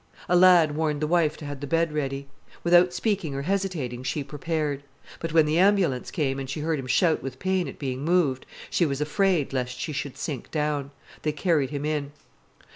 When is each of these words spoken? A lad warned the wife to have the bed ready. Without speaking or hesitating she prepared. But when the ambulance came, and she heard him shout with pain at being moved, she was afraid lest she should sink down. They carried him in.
A 0.27 0.35
lad 0.35 0.75
warned 0.75 0.99
the 0.99 1.05
wife 1.05 1.37
to 1.37 1.45
have 1.45 1.59
the 1.59 1.67
bed 1.67 1.93
ready. 1.93 2.27
Without 2.63 2.91
speaking 2.91 3.35
or 3.35 3.43
hesitating 3.43 4.01
she 4.01 4.23
prepared. 4.23 4.81
But 5.19 5.31
when 5.31 5.45
the 5.45 5.59
ambulance 5.59 6.09
came, 6.09 6.39
and 6.39 6.49
she 6.49 6.61
heard 6.61 6.79
him 6.79 6.87
shout 6.87 7.21
with 7.21 7.37
pain 7.37 7.67
at 7.67 7.77
being 7.77 8.03
moved, 8.03 8.47
she 8.71 8.87
was 8.87 8.99
afraid 8.99 9.53
lest 9.53 9.79
she 9.79 9.93
should 9.93 10.17
sink 10.17 10.49
down. 10.49 10.89
They 11.21 11.31
carried 11.33 11.69
him 11.69 11.85
in. 11.85 12.13